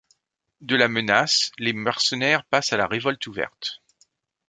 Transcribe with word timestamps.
De 0.61 0.75
la 0.75 0.87
menace, 0.87 1.51
les 1.59 1.73
mercenaires 1.73 2.43
passent 2.45 2.73
à 2.73 2.77
la 2.77 2.87
révolte 2.87 3.27
ouverte. 3.27 3.83